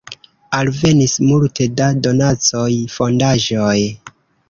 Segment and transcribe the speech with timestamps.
[0.59, 3.79] Alvenis multe da donacoj, fondaĵoj.